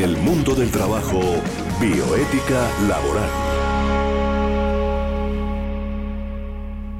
[0.00, 1.20] en el mundo del trabajo,
[1.78, 3.30] bioética laboral.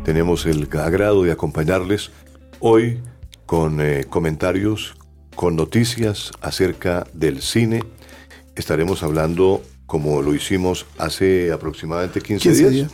[0.04, 2.10] Tenemos el agrado de acompañarles
[2.58, 3.00] hoy
[3.46, 4.96] con eh, comentarios,
[5.34, 7.82] con noticias acerca del cine.
[8.54, 12.90] Estaremos hablando, como lo hicimos hace aproximadamente 15, días,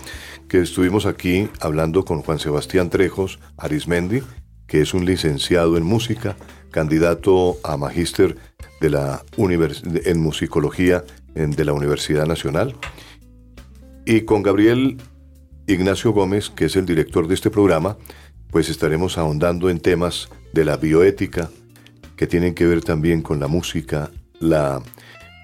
[0.49, 4.23] que estuvimos aquí hablando con Juan Sebastián Trejos Arismendi,
[4.69, 6.37] que es un licenciado en música,
[6.77, 8.37] candidato a magíster
[8.83, 12.77] de la en musicología de la Universidad Nacional,
[14.05, 14.99] y con Gabriel
[15.67, 17.97] Ignacio Gómez, que es el director de este programa,
[18.51, 21.49] pues estaremos ahondando en temas de la bioética
[22.15, 24.83] que tienen que ver también con la música, la,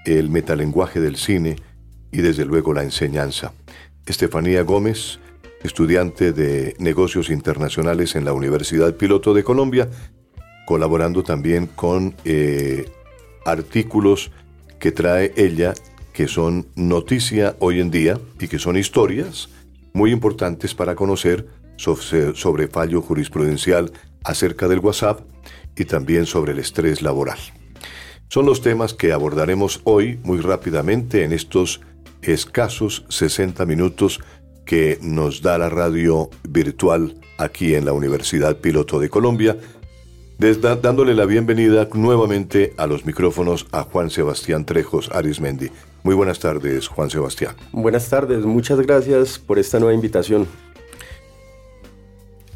[0.05, 1.55] el metalenguaje del cine
[2.11, 3.53] y desde luego la enseñanza.
[4.05, 5.19] Estefanía Gómez,
[5.63, 9.89] estudiante de negocios internacionales en la Universidad Piloto de Colombia,
[10.65, 12.89] colaborando también con eh,
[13.45, 14.31] artículos
[14.79, 15.73] que trae ella,
[16.13, 19.49] que son noticia hoy en día y que son historias
[19.93, 23.91] muy importantes para conocer sobre, sobre fallo jurisprudencial
[24.23, 25.21] acerca del WhatsApp
[25.75, 27.39] y también sobre el estrés laboral.
[28.29, 31.81] Son los temas que abordaremos hoy muy rápidamente en estos
[32.21, 34.21] escasos 60 minutos
[34.65, 39.57] que nos da la radio virtual aquí en la Universidad Piloto de Colombia,
[40.37, 45.69] dándole la bienvenida nuevamente a los micrófonos a Juan Sebastián Trejos Arismendi.
[46.03, 47.55] Muy buenas tardes, Juan Sebastián.
[47.71, 50.47] Buenas tardes, muchas gracias por esta nueva invitación.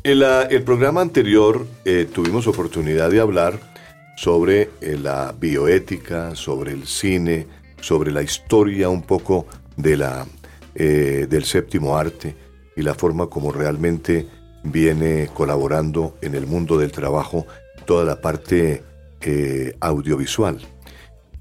[0.03, 3.59] En el programa anterior eh, tuvimos oportunidad de hablar
[4.15, 7.47] sobre eh, la bioética, sobre el cine,
[7.79, 10.25] sobre la historia un poco de la,
[10.75, 12.35] eh, del séptimo arte
[12.75, 14.27] y la forma como realmente
[14.63, 17.45] viene colaborando en el mundo del trabajo
[17.87, 18.83] toda la parte
[19.21, 20.59] eh, audiovisual.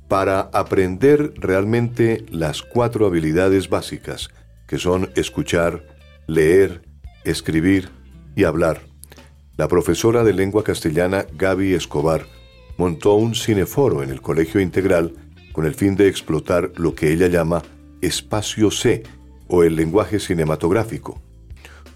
[0.08, 4.30] Para aprender realmente las cuatro habilidades básicas,
[4.66, 5.82] que son escuchar,
[6.26, 6.80] leer,
[7.24, 7.90] escribir
[8.34, 8.80] y hablar,
[9.58, 12.26] la profesora de lengua castellana Gaby Escobar
[12.78, 15.12] montó un cineforo en el Colegio Integral
[15.52, 17.62] con el fin de explotar lo que ella llama
[18.02, 19.02] espacio C
[19.48, 21.20] o el lenguaje cinematográfico.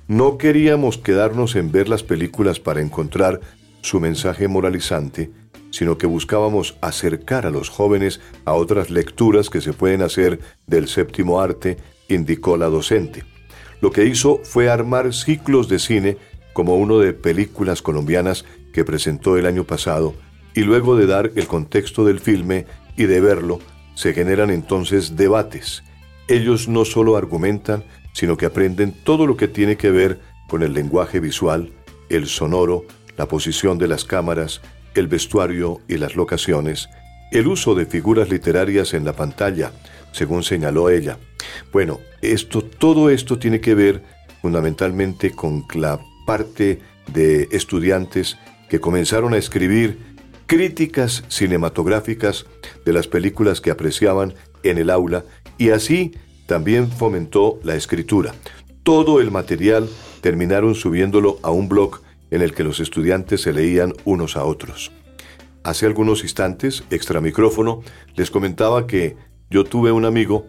[0.09, 3.41] No queríamos quedarnos en ver las películas para encontrar
[3.83, 5.31] su mensaje moralizante,
[5.71, 10.89] sino que buscábamos acercar a los jóvenes a otras lecturas que se pueden hacer del
[10.89, 13.25] séptimo arte, indicó la docente.
[13.81, 16.17] Lo que hizo fue armar ciclos de cine
[16.53, 20.15] como uno de películas colombianas que presentó el año pasado,
[20.55, 22.67] y luego de dar el contexto del filme
[22.97, 23.61] y de verlo,
[23.95, 25.85] se generan entonces debates.
[26.29, 30.73] Ellos no solo argumentan, sino que aprenden todo lo que tiene que ver con el
[30.73, 31.73] lenguaje visual,
[32.09, 32.85] el sonoro,
[33.21, 34.63] la posición de las cámaras,
[34.95, 36.89] el vestuario y las locaciones,
[37.31, 39.73] el uso de figuras literarias en la pantalla,
[40.11, 41.19] según señaló ella.
[41.71, 44.03] Bueno, esto, todo esto tiene que ver
[44.41, 46.81] fundamentalmente con la parte
[47.13, 48.39] de estudiantes
[48.71, 49.99] que comenzaron a escribir
[50.47, 52.47] críticas cinematográficas
[52.87, 54.33] de las películas que apreciaban
[54.63, 55.27] en el aula
[55.59, 56.13] y así
[56.47, 58.33] también fomentó la escritura.
[58.83, 59.91] Todo el material
[60.23, 64.93] terminaron subiéndolo a un blog en el que los estudiantes se leían unos a otros.
[65.63, 67.83] Hace algunos instantes, extra micrófono,
[68.17, 69.17] les comentaba que
[69.51, 70.47] yo tuve un amigo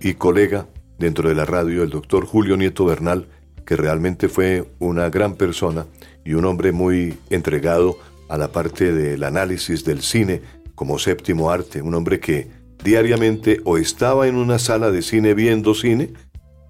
[0.00, 0.66] y colega
[0.98, 3.28] dentro de la radio, el doctor Julio Nieto Bernal,
[3.64, 5.86] que realmente fue una gran persona
[6.24, 10.42] y un hombre muy entregado a la parte del análisis del cine
[10.74, 12.48] como séptimo arte, un hombre que
[12.82, 16.12] diariamente o estaba en una sala de cine viendo cine,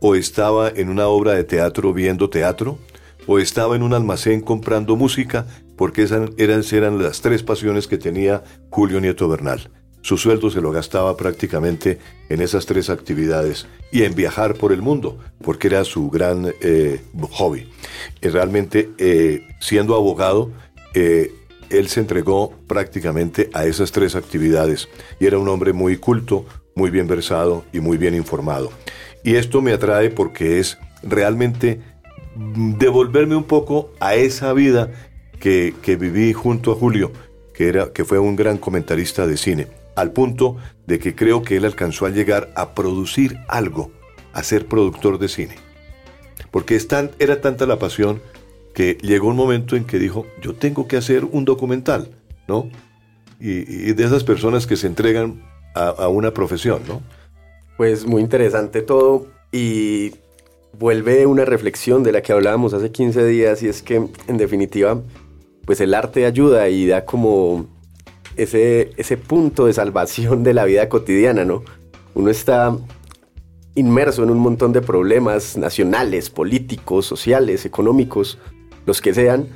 [0.00, 2.78] o estaba en una obra de teatro viendo teatro,
[3.28, 5.46] o estaba en un almacén comprando música,
[5.76, 9.70] porque esas eran, eran las tres pasiones que tenía Julio Nieto Bernal.
[10.00, 11.98] Su sueldo se lo gastaba prácticamente
[12.30, 17.02] en esas tres actividades y en viajar por el mundo, porque era su gran eh,
[17.30, 17.68] hobby.
[18.22, 20.50] Y realmente, eh, siendo abogado,
[20.94, 21.34] eh,
[21.68, 24.88] él se entregó prácticamente a esas tres actividades
[25.20, 28.70] y era un hombre muy culto, muy bien versado y muy bien informado.
[29.22, 31.82] Y esto me atrae porque es realmente
[32.38, 34.90] devolverme un poco a esa vida
[35.40, 37.12] que, viví junto a Julio,
[37.52, 40.56] que, era, que fue un gran comentarista de cine, al punto
[40.87, 43.90] de que creo que él alcanzó a llegar a producir algo,
[44.32, 45.55] a ser productor de cine.
[46.50, 46.88] Porque es
[47.19, 48.23] era tanta la pasión
[48.75, 52.11] que llegó un momento en que dijo, yo tengo que hacer un documental,
[52.46, 52.70] ¿no?
[53.41, 55.43] Y, de esas personas que se entregan
[55.75, 57.02] a, una profesión, ¿no?
[57.76, 60.14] Pues muy interesante todo y
[60.78, 63.96] vuelve una reflexión de la que hablábamos hace 15 días y es que
[64.28, 65.02] en definitiva
[65.64, 67.66] pues el arte ayuda y da como
[68.36, 71.62] ese, ese punto de salvación de la vida cotidiana, ¿no?
[72.14, 72.75] Uno está
[73.75, 78.38] inmerso en un montón de problemas nacionales, políticos, sociales, económicos,
[78.86, 79.48] los que sean,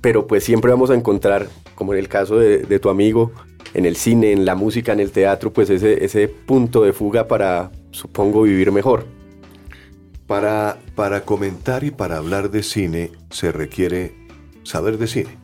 [0.00, 3.32] pero pues siempre vamos a encontrar, como en el caso de, tu amigo,
[3.74, 7.28] en el cine, en la música, en el teatro, pues ese, ese punto de fuga
[7.28, 9.17] para, supongo, vivir mejor.
[10.28, 14.14] Para, para comentar y para hablar de cine se requiere
[14.62, 15.36] saber de cine.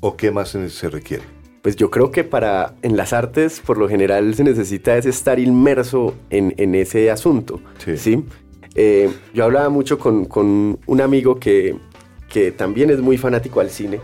[0.00, 1.22] ¿O qué más se requiere?
[1.62, 5.38] Pues yo creo que para en las artes por lo general se necesita es estar
[5.38, 7.60] inmerso en, ese asunto.
[7.78, 8.24] Sí.
[8.74, 11.76] Eh, yo hablaba mucho con, un amigo que,
[12.28, 14.00] que, también es muy fanático al cine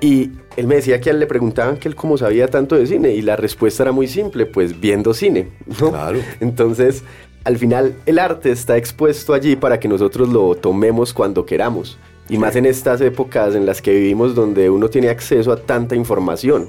[0.00, 2.86] y él me decía que a él le preguntaban que él cómo sabía tanto de
[2.86, 5.48] cine y la respuesta era muy simple, pues viendo cine.
[5.78, 6.18] Claro.
[6.40, 7.04] Entonces,
[7.48, 11.98] al final el arte está expuesto allí para que nosotros lo tomemos cuando queramos.
[12.28, 15.96] Y más en estas épocas en las que vivimos donde uno tiene acceso a tanta
[15.96, 16.68] información.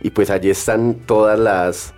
[0.00, 1.92] Y pues allí están todas las,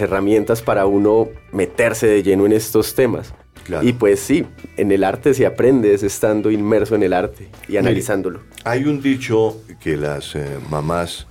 [0.00, 3.34] herramientas para uno meterse de lleno en estos temas.
[3.82, 4.46] Y pues sí,
[4.78, 8.40] en el arte se aprende es estando inmerso en el arte y analizándolo.
[8.64, 11.26] Hay un dicho que las eh, mamás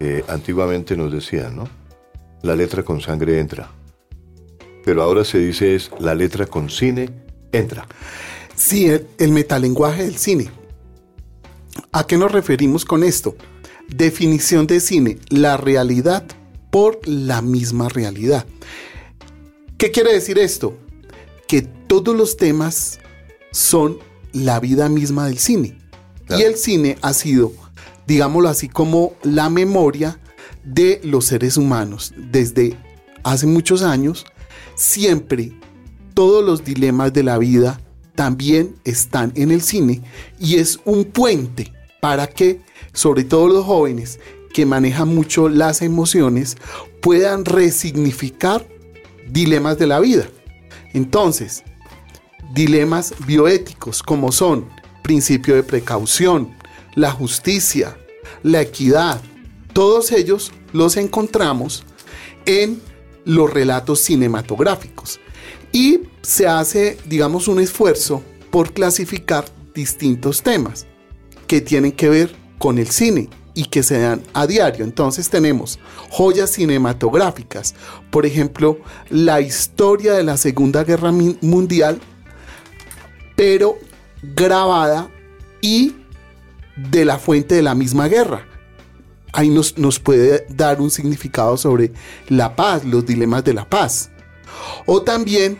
[0.00, 1.68] eh, antiguamente nos decían, ¿no?
[2.40, 3.68] La letra con sangre entra.
[4.84, 7.10] Pero ahora se dice es la letra con cine
[7.52, 7.86] entra.
[8.54, 10.50] Sí, el metalenguaje del cine.
[11.92, 13.36] ¿A qué nos referimos con esto?
[13.88, 16.24] Definición de cine, la realidad
[16.70, 18.46] por la misma realidad.
[19.76, 20.76] ¿Qué quiere decir esto?
[21.46, 22.98] Que todos los temas
[23.50, 23.98] son
[24.32, 25.78] la vida misma del cine.
[26.30, 27.52] Y el cine ha sido,
[28.06, 30.18] digámoslo así, como la memoria
[30.64, 32.14] de los seres humanos.
[32.16, 32.76] Desde
[33.22, 34.24] hace muchos años,
[34.74, 35.52] siempre
[36.14, 37.80] todos los dilemas de la vida,
[38.14, 40.02] también están en el cine
[40.38, 42.60] y es un puente para que,
[42.92, 44.20] sobre todo los jóvenes
[44.52, 46.56] que manejan mucho las emociones,
[47.00, 48.66] puedan resignificar
[49.30, 50.28] dilemas de la vida.
[50.92, 51.64] Entonces,
[52.52, 54.68] dilemas bioéticos como son
[55.02, 56.54] principio de precaución,
[56.94, 57.96] la justicia,
[58.42, 59.20] la equidad,
[59.72, 61.84] todos ellos los encontramos
[62.44, 62.80] en
[63.24, 65.20] los relatos cinematográficos.
[65.72, 70.86] Y se hace, digamos, un esfuerzo por clasificar distintos temas
[71.46, 74.84] que tienen que ver con el cine y que se dan a diario.
[74.84, 75.78] Entonces tenemos
[76.10, 77.74] joyas cinematográficas,
[78.10, 78.78] por ejemplo,
[79.10, 82.00] la historia de la Segunda Guerra Mundial,
[83.36, 83.78] pero
[84.22, 85.10] grabada
[85.60, 85.96] y
[86.76, 88.46] de la fuente de la misma guerra.
[89.32, 91.92] Ahí nos, nos puede dar un significado sobre
[92.28, 94.10] la paz, los dilemas de la paz.
[94.86, 95.58] O también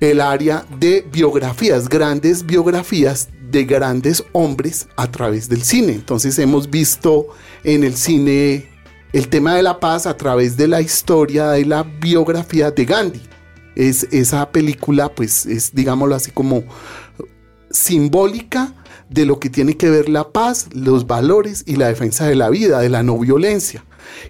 [0.00, 5.92] el área de biografías, grandes biografías de grandes hombres a través del cine.
[5.92, 7.28] Entonces hemos visto
[7.64, 8.68] en el cine
[9.12, 13.20] el tema de la paz a través de la historia de la biografía de Gandhi.
[13.74, 16.64] Es, esa película pues es digámoslo así como
[17.70, 18.74] simbólica
[19.10, 22.48] de lo que tiene que ver la paz, los valores y la defensa de la
[22.48, 23.84] vida, de la no violencia.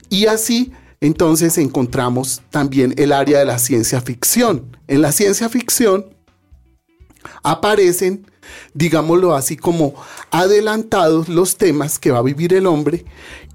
[0.09, 4.77] Y así entonces encontramos también el área de la ciencia ficción.
[4.89, 6.07] En la ciencia ficción
[7.43, 8.27] aparecen,
[8.75, 9.95] digámoslo así, como
[10.31, 13.05] adelantados los temas que va a vivir el hombre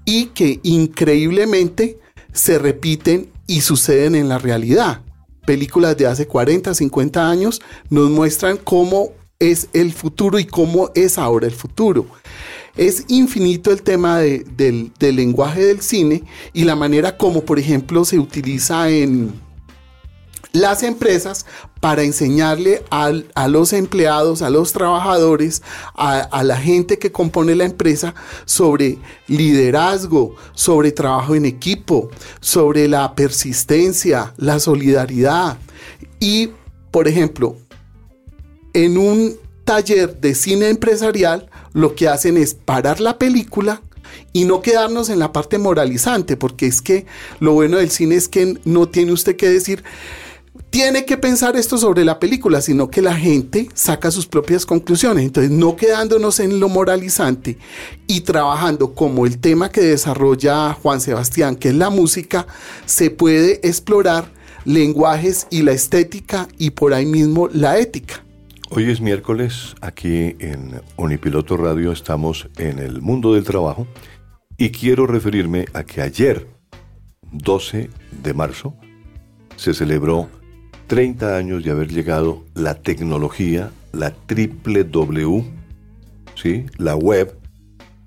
[0.04, 1.98] y que increíblemente
[2.32, 5.02] se repiten y suceden en la realidad.
[5.44, 11.18] Películas de hace 40, 50 años nos muestran cómo es el futuro y cómo es
[11.18, 12.06] ahora el futuro.
[12.76, 18.18] Es infinito el tema del, lenguaje del cine y la manera como, por ejemplo, se
[18.18, 19.32] utiliza en
[20.52, 21.46] las empresas
[21.80, 25.62] para enseñarle a los empleados, a los trabajadores,
[25.94, 28.14] a, la gente que compone la empresa
[28.44, 35.58] sobre liderazgo, sobre trabajo en equipo, sobre la persistencia, la solidaridad.
[36.20, 36.50] Y,
[36.90, 37.56] por ejemplo,
[38.76, 43.80] en un taller de cine empresarial, lo que hacen es parar la película
[44.34, 47.06] y no quedarnos en la parte moralizante, porque es que
[47.40, 49.82] lo bueno del cine es que no tiene usted que decir,
[50.68, 55.24] tiene que pensar esto sobre la película, sino que la gente saca sus propias conclusiones.
[55.24, 57.56] Entonces, no quedándonos en lo moralizante
[58.06, 62.46] y trabajando como el tema que desarrolla Juan Sebastián, que es la música,
[62.84, 64.30] se puede explorar
[64.66, 68.25] lenguajes y la estética y por ahí mismo la ética.
[68.68, 73.86] Hoy es miércoles, aquí en Unipiloto Radio estamos en el mundo del trabajo
[74.58, 76.48] y quiero referirme a que ayer,
[77.30, 77.90] 12
[78.22, 78.74] de marzo,
[79.56, 80.28] se celebró
[80.88, 85.44] 30 años de haber llegado la tecnología, la triple W,
[86.34, 86.66] ¿sí?
[86.76, 87.38] la web,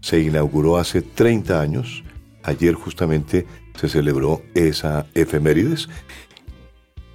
[0.02, 2.04] se inauguró hace 30 años
[2.44, 3.46] ayer justamente
[3.80, 5.88] se celebró esa efemérides.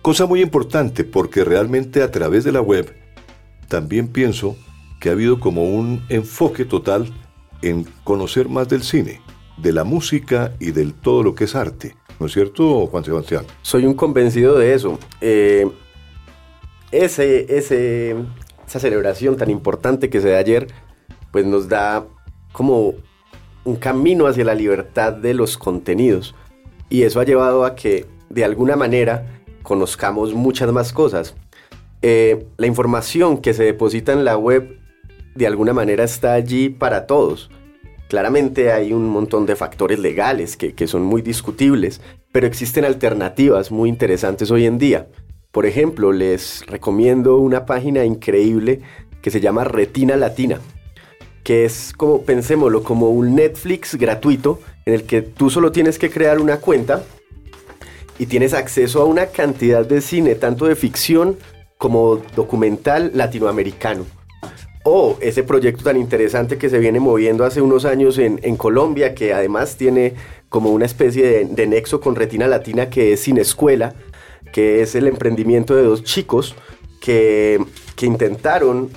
[0.02, 3.03] Cosa muy importante porque realmente a través de la web
[3.74, 4.54] también pienso
[5.00, 7.12] que ha habido como un enfoque total
[7.60, 9.20] en conocer más del cine,
[9.56, 11.96] de la música y del todo lo que es arte.
[12.20, 13.44] ¿No es cierto, Juan Sebastián?
[13.62, 14.96] Soy un convencido de eso.
[15.20, 15.68] Eh,
[16.92, 20.68] esa celebración tan importante que se da ayer,
[21.32, 22.06] pues nos da
[22.52, 22.94] como
[23.64, 26.36] un camino hacia la libertad de los contenidos.
[26.90, 31.34] Y eso ha llevado a que, de alguna manera, conozcamos muchas más cosas.
[32.06, 34.78] Eh, la información que se deposita en la web,
[35.34, 37.50] de alguna manera, está allí para todos.
[38.10, 43.88] Claramente hay un montón de factores legales que, son muy discutibles, pero existen alternativas muy
[43.88, 45.08] interesantes hoy en día.
[45.50, 48.82] Por ejemplo, les recomiendo una página increíble
[49.22, 50.60] que se llama Retina Latina,
[51.42, 56.10] que es como, pensémoslo, como un Netflix gratuito en el que tú solo tienes que
[56.10, 57.02] crear una cuenta
[58.18, 61.38] y tienes acceso a una cantidad de cine, tanto de ficción
[61.78, 64.04] como documental latinoamericano.
[64.84, 69.32] O ese proyecto tan interesante que se viene moviendo hace unos años en, Colombia, que
[69.32, 70.14] además tiene
[70.50, 73.94] como una especie de, nexo con Retina Latina, que es Sin Escuela,
[74.52, 76.54] que es el emprendimiento de dos chicos
[77.00, 77.58] que,
[78.02, 78.90] intentaron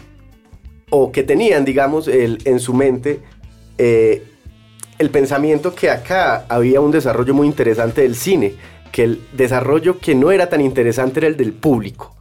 [0.89, 3.21] o que tenían, digamos, el, en su mente
[3.77, 4.23] eh,
[4.97, 8.55] el pensamiento que acá había un desarrollo muy interesante del cine,
[8.91, 12.16] que el desarrollo que no era tan interesante era el del público.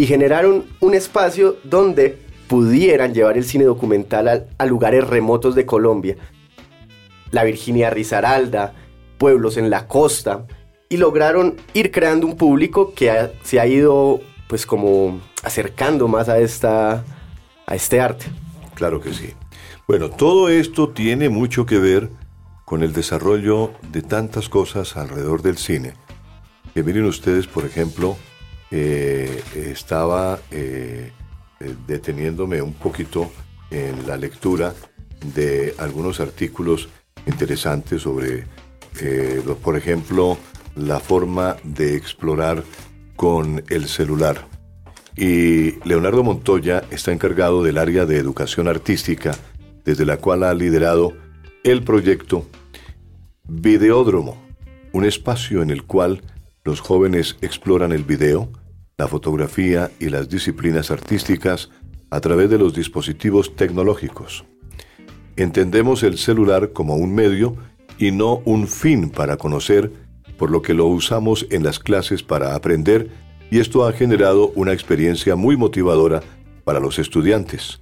[0.00, 2.16] Y generaron un espacio donde
[2.48, 6.16] pudieran llevar el cine documental a, lugares remotos de Colombia.
[7.32, 8.72] La Virginia Rizaralda,
[9.18, 10.46] pueblos en la costa,
[10.88, 16.38] y lograron ir creando un público que se ha ido pues como acercando más a,
[16.38, 17.04] esta,
[17.66, 18.24] a este arte.
[18.76, 19.34] Claro que sí.
[19.86, 22.08] Bueno, todo esto tiene mucho que ver
[22.64, 25.92] con el desarrollo de tantas cosas alrededor del cine.
[26.72, 28.16] Que miren ustedes, por ejemplo,
[28.70, 31.12] eh, estaba eh,
[31.58, 33.30] eh, deteniéndome un poquito
[33.70, 34.74] en la lectura
[35.34, 36.88] de algunos artículos
[37.26, 38.46] interesantes sobre,
[39.62, 40.38] por ejemplo,
[40.74, 42.64] la forma de explorar
[43.16, 44.48] con el celular.
[45.16, 49.36] Y Leonardo Montoya está encargado del área de educación artística,
[49.84, 51.12] desde la cual ha liderado
[51.62, 52.46] el proyecto
[53.52, 54.40] Videódromo,
[54.92, 56.22] un espacio en el cual
[56.64, 58.48] los jóvenes exploran el video,
[59.00, 61.70] la fotografía y las disciplinas artísticas
[62.10, 64.44] a través de los dispositivos tecnológicos.
[65.36, 67.56] Entendemos el celular como un medio
[67.96, 69.90] y no un fin para conocer
[70.36, 73.08] por lo que lo usamos en las clases para aprender
[73.50, 76.22] y esto ha generado una experiencia muy motivadora
[76.64, 77.80] para los estudiantes.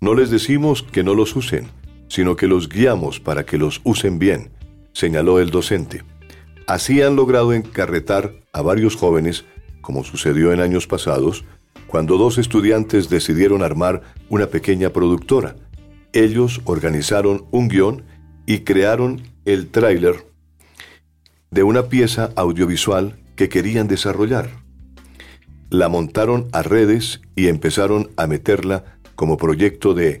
[0.00, 1.68] No les decimos que no los usen,
[2.08, 4.50] sino que los guiamos para que los usen bien,
[4.92, 6.02] señaló el docente.
[6.66, 9.44] Así han logrado encarretar a varios jóvenes,
[9.86, 11.44] como sucedió en años pasados,
[11.86, 15.54] cuando dos estudiantes decidieron armar una pequeña productora.
[16.12, 18.02] Ellos organizaron un guion
[18.46, 20.26] y crearon el tráiler
[21.52, 24.50] de una pieza audiovisual que querían desarrollar.
[25.70, 30.20] La montaron a redes y empezaron a meterla como proyecto de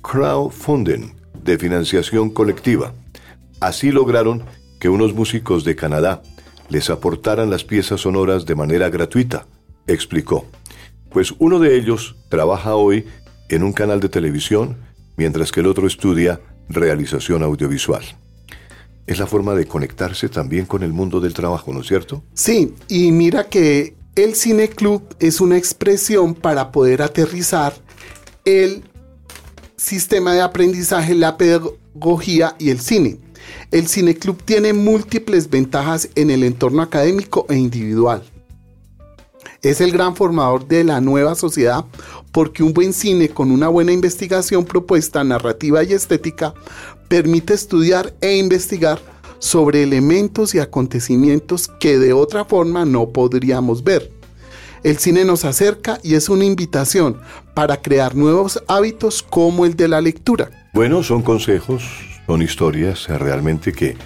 [0.00, 1.12] crowdfunding,
[1.44, 2.94] de financiación colectiva.
[3.60, 4.42] Así lograron
[4.80, 6.22] que unos músicos de Canadá
[6.72, 9.46] les aportaran las piezas sonoras de manera gratuita,
[9.86, 10.46] explicó.
[11.10, 13.04] Pues uno de ellos trabaja hoy
[13.50, 14.78] en un canal de televisión,
[15.18, 18.02] mientras que el otro estudia realización audiovisual
[19.06, 22.22] es la forma de conectarse también con el mundo del trabajo, ¿no es cierto?
[22.32, 27.74] Sí, y mira que el Cine Club es una expresión para poder aterrizar
[28.44, 28.84] el
[29.76, 33.18] sistema de aprendizaje, la pedagogía y el cine.
[33.70, 38.22] El Cine Club tiene múltiples ventajas en el entorno académico e individual.
[39.62, 41.84] Es el gran formador de la nueva sociedad
[42.32, 46.54] porque un buen cine con una buena investigación, propuesta, narrativa y estética
[47.08, 49.00] permite estudiar e investigar
[49.38, 54.10] sobre elementos y acontecimientos que de otra forma no podríamos ver.
[54.82, 57.20] El cine nos acerca y es una invitación
[57.54, 60.50] para crear nuevos hábitos como el de la lectura.
[60.72, 61.82] Bueno, son consejos,
[62.26, 63.96] son historias realmente que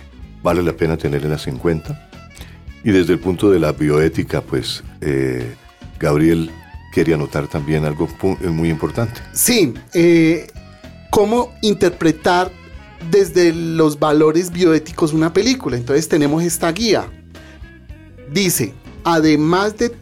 [0.42, 2.08] vale la pena tenerlas en cuenta.
[2.85, 5.54] Y desde el punto de la bioética, pues eh,
[5.99, 6.50] Gabriel
[6.92, 8.08] quería notar también algo
[8.42, 9.20] muy importante.
[9.32, 10.46] Sí, eh,
[11.11, 12.50] cómo interpretar
[13.11, 15.76] desde los valores bioéticos una película.
[15.76, 17.11] Entonces tenemos esta guía.
[18.32, 18.73] Dice,
[19.04, 19.92] además de,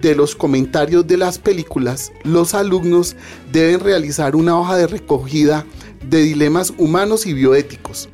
[0.00, 3.16] de, los comentarios de las películas, los alumnos
[3.52, 5.64] deben realizar una hoja de recogida
[6.08, 8.08] de dilemas humanos y bioéticos.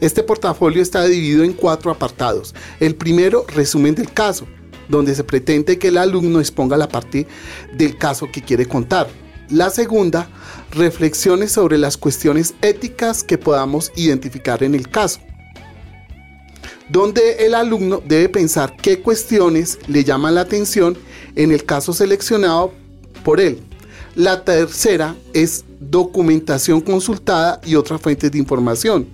[0.00, 2.54] Este portafolio está dividido en cuatro apartados.
[2.80, 4.46] El primero, resumen del caso,
[4.88, 7.26] donde se pretende que el alumno exponga la parte
[7.72, 9.08] del caso que quiere contar.
[9.50, 10.28] La segunda,
[10.72, 15.20] reflexiones sobre las cuestiones éticas que podamos identificar en el caso
[16.88, 20.96] donde el alumno debe pensar qué cuestiones le llaman la atención
[21.34, 22.72] en el caso seleccionado
[23.24, 23.60] por él.
[24.14, 29.06] La tercera es documentación consultada y otras fuentes de información,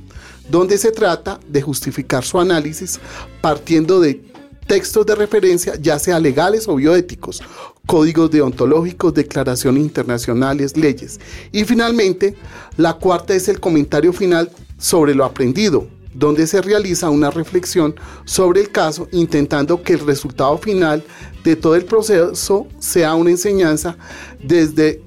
[0.49, 2.99] donde se trata de justificar su análisis
[3.41, 4.31] partiendo de
[4.67, 7.43] textos de referencia, ya sea legales o bioéticos,
[7.87, 11.19] códigos deontológicos, declaraciones internacionales, leyes.
[11.51, 12.37] Y finalmente,
[12.77, 14.49] la cuarta es el comentario final
[14.79, 20.57] sobre lo aprendido, donde se realiza una reflexión sobre el caso intentando que el resultado
[20.59, 21.03] final
[21.43, 23.97] de todo el proceso sea una enseñanza
[24.41, 25.03] desde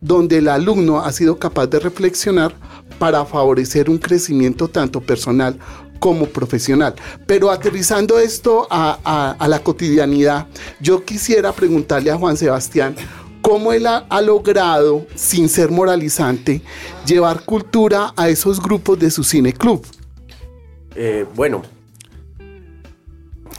[0.00, 2.54] donde el alumno ha sido capaz de reflexionar
[2.98, 5.58] para favorecer un crecimiento tanto personal
[5.98, 6.94] como profesional.
[7.26, 10.46] Pero aterrizando esto a, la cotidianidad,
[10.80, 12.94] yo quisiera preguntarle a Juan Sebastián
[13.42, 16.60] cómo él ha, logrado, sin ser moralizante,
[17.06, 19.84] llevar cultura a esos grupos de su cine club.
[20.94, 21.62] Eh, bueno,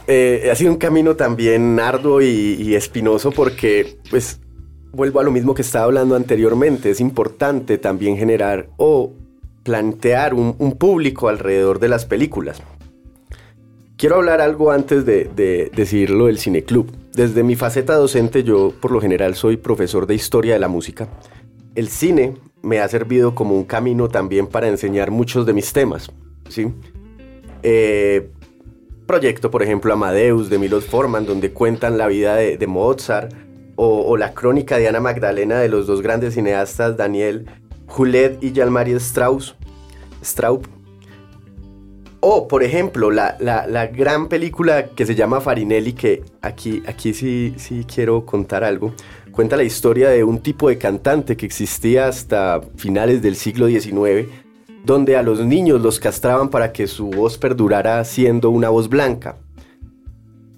[0.06, 4.40] eh, ha sido un camino también arduo y, espinoso porque, pues,
[4.92, 9.12] vuelvo a lo mismo que estaba hablando anteriormente, es importante también generar o
[9.62, 12.62] plantear un, público alrededor de las películas.
[13.96, 16.90] Quiero hablar algo antes de, de decirlo del cineclub.
[17.14, 21.08] Desde mi faceta docente, yo por lo general soy profesor de historia de la música.
[21.74, 26.10] El cine me ha servido como un camino también para enseñar muchos de mis temas.
[26.48, 26.72] ¿sí?
[27.62, 28.30] Eh,
[29.06, 33.32] proyecto, por ejemplo, Amadeus de Milos Forman, donde cuentan la vida de, Mozart,
[33.82, 37.46] o, la crónica de Ana Magdalena de los dos grandes cineastas, Daniel
[37.86, 39.56] Julet y Jean-Marie Strauss,
[40.22, 40.66] Straub.
[42.20, 43.36] O, por ejemplo, la,
[43.90, 48.92] gran película que se llama Farinelli, que aquí, aquí sí, sí quiero contar algo,
[49.32, 54.28] cuenta la historia de un tipo de cantante que existía hasta finales del siglo XIX,
[54.84, 59.36] donde a los niños los castraban para que su voz perdurara siendo una voz blanca.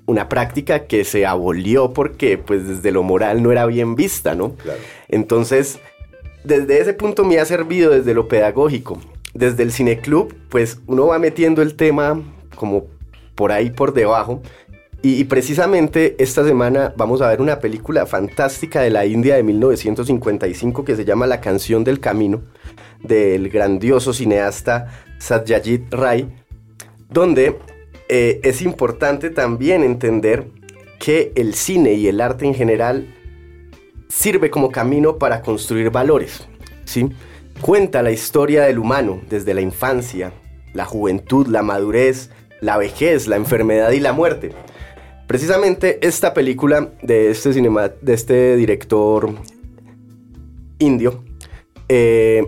[0.06, 4.56] Una práctica que se abolió porque pues desde lo moral no era bien vista, ¿no?
[5.08, 5.78] Entonces,
[6.44, 8.98] desde ese punto me ha servido desde lo pedagógico.
[9.34, 12.20] Desde el cineclub, pues uno va metiendo el tema
[12.56, 12.86] como
[13.34, 14.42] por ahí por debajo.
[15.04, 20.84] y, precisamente esta semana vamos a ver una película fantástica de la India de 1955
[20.84, 22.42] que se llama La canción del camino
[23.02, 24.88] del grandioso cineasta
[25.18, 26.32] Satyajit Ray,
[27.08, 27.58] donde
[28.14, 30.50] eh, es importante también entender
[31.00, 33.06] que el cine y el arte en general
[34.10, 36.46] sirve como camino para construir valores.
[36.84, 37.08] ¿sí?
[37.62, 40.30] Cuenta la historia del humano desde la infancia,
[40.74, 42.28] la juventud, la madurez,
[42.60, 44.50] la vejez, la enfermedad y la muerte.
[45.26, 49.30] Precisamente esta película de este, cinema, de este director
[50.78, 51.24] indio
[51.88, 52.44] eh,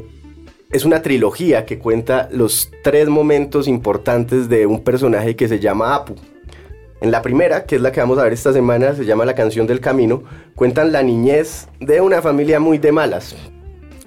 [0.75, 5.95] es una trilogía que cuenta los tres momentos importantes de un personaje que se llama
[5.95, 6.17] Apu.
[7.01, 9.37] En la primera, que es la que vamos a ver esta semana, se llama La
[9.37, 10.25] canción del camino,
[10.57, 13.37] cuentan la niñez de una familia muy de malas,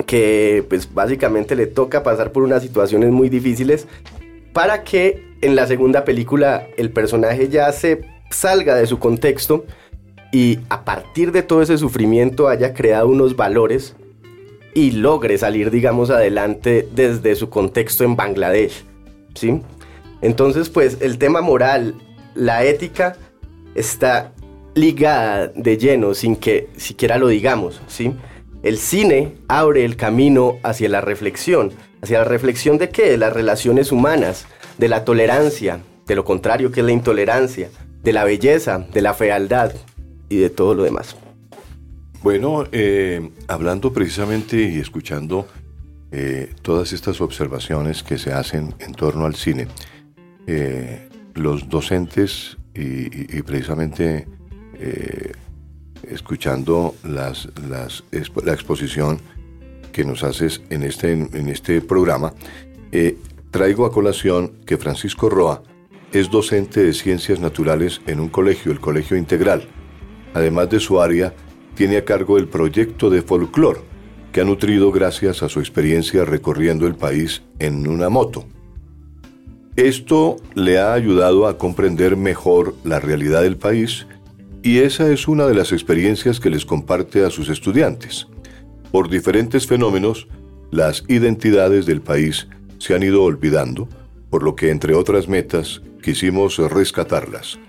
[0.06, 3.88] que pues básicamente le toca pasar por unas situaciones muy difíciles
[4.52, 9.64] para que en la segunda película el personaje ya se salga de su contexto
[10.34, 13.96] y a partir de todo ese sufrimiento haya creado unos valores
[14.78, 18.86] y logre salir, digamos, adelante desde su contexto en Bangladesh.
[19.34, 19.60] ¿sí?
[20.22, 21.96] Entonces, pues el tema moral,
[22.36, 23.16] la ética,
[23.74, 24.34] está
[24.76, 27.82] ligada de lleno sin que siquiera lo digamos.
[27.88, 28.14] ¿sí?
[28.62, 31.72] El cine abre el camino hacia la reflexión.
[32.04, 33.10] ¿Hacia la reflexión de qué?
[33.10, 34.46] De las relaciones humanas,
[34.78, 37.72] de la tolerancia, de lo contrario que es la intolerancia,
[38.04, 39.72] de la belleza, de la fealdad
[40.30, 41.16] y de todo lo demás.
[42.24, 45.48] Bueno, eh, hablando precisamente y escuchando
[46.12, 49.68] eh, todas estas observaciones que se hacen en torno al cine,
[50.48, 54.28] eh, los docentes y, precisamente
[56.04, 58.04] escuchando las, las,
[58.44, 59.20] la exposición
[59.92, 62.34] que nos haces en este, en este programa,
[63.50, 65.64] traigo a colación que Francisco Roa
[66.12, 69.68] es docente de ciencias naturales en un colegio, el Colegio Integral.
[70.36, 71.34] Además de su área,
[71.78, 73.82] tiene a cargo el proyecto de folclore
[74.32, 78.46] que ha nutrido gracias a su experiencia recorriendo el país en una moto.
[79.76, 84.08] Esto le ha ayudado a comprender mejor la realidad del país
[84.64, 88.28] y esa es una de las experiencias que les comparte a sus estudiantes.
[88.92, 90.28] Por diferentes fenómenos,
[90.72, 92.48] las identidades del país
[92.80, 93.88] se han ido olvidando,
[94.32, 97.60] por lo que entre otras metas quisimos rescatarlas.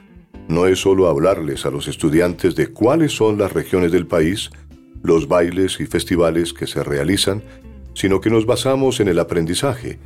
[0.49, 4.51] No es solo hablarles a los estudiantes de cuáles son las regiones del país,
[5.03, 7.43] los bailes y festivales que se realizan,
[7.95, 9.99] sino que nos basamos en el aprendizaje,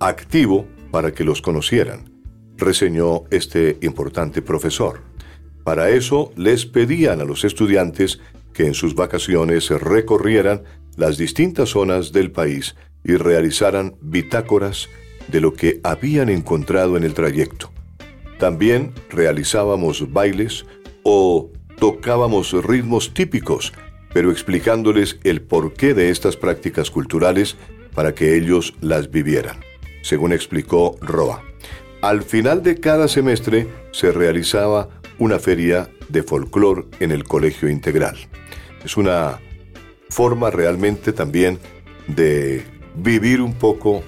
[0.00, 2.10] activo para que los conocieran,
[2.56, 5.02] reseñó este importante profesor.
[5.62, 8.20] Para eso les pedían a los estudiantes
[8.54, 10.62] que en sus vacaciones recorrieran
[10.96, 14.88] las distintas zonas del país y realizaran bitácoras
[15.28, 17.75] de lo que habían encontrado en el trayecto.
[18.38, 20.66] También realizábamos bailes
[21.02, 23.72] o tocábamos ritmos típicos,
[24.12, 27.56] pero explicándoles el porqué de estas prácticas culturales
[27.94, 29.58] para que ellos las vivieran,
[30.02, 31.42] según explicó Roa.
[32.02, 38.16] Al final de cada semestre se realizaba una feria de folclore en el colegio integral.
[38.84, 39.40] Es una
[40.10, 41.58] forma realmente también
[42.06, 44.02] de vivir un poco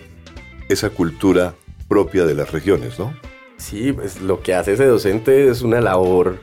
[0.69, 1.55] esa cultura
[1.89, 3.15] propia de las regiones, ¿no?
[3.59, 6.39] Sí, pues lo que hace ese docente es una labor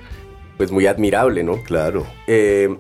[0.58, 1.63] pues muy admirable, ¿no?
[1.63, 2.06] Claro.
[2.28, 2.75] Eh,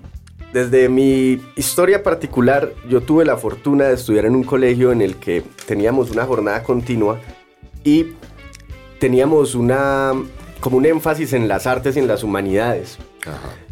[0.53, 5.15] desde mi historia particular, yo tuve la fortuna de estudiar en un colegio en el
[5.15, 7.19] que teníamos una jornada continua
[7.83, 8.13] y
[8.99, 10.13] teníamos una
[10.59, 12.97] como un énfasis en las artes y en las humanidades.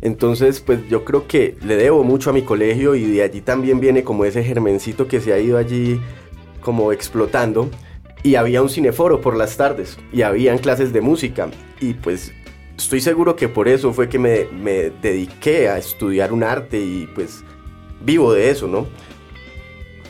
[0.01, 3.79] Entonces, pues yo creo que le debo mucho a mi colegio y de allí también
[3.79, 6.01] viene como ese germencito que se ha ido allí
[6.61, 7.69] como explotando
[8.23, 12.33] y había un cineforo por las tardes y habían clases de música y pues
[12.77, 17.07] estoy seguro que por eso fue que me, me dediqué a estudiar un arte y
[17.13, 17.43] pues
[18.01, 18.87] vivo de eso, ¿no?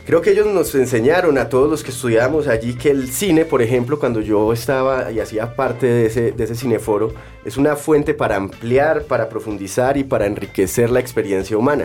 [0.06, 3.62] Creo que ellos nos enseñaron a todos los que estudiábamos allí que el cine, por
[3.62, 8.12] ejemplo, cuando yo estaba y hacía parte de ese, de ese cineforo, es una fuente
[8.12, 11.84] para ampliar, para profundizar y para enriquecer la experiencia humana.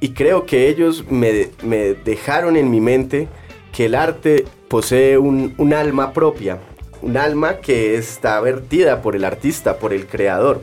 [0.00, 3.26] Y creo que ellos me, me dejaron en mi mente
[3.72, 6.60] que el arte posee un, alma propia,
[7.02, 10.60] un alma que está vertida por el artista, por el creador.